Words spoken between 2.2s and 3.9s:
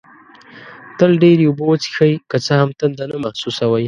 که څه هم تنده نه محسوسوئ